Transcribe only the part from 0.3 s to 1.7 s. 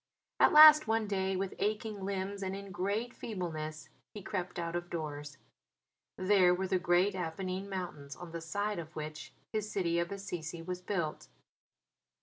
At last one day, with